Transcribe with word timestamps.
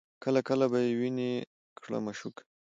کله 0.23 0.39
کله 0.49 0.65
به 0.71 0.79
یې 0.85 0.91
ویني 0.99 1.31
کړه 1.83 1.99
مشوکه 2.05 2.43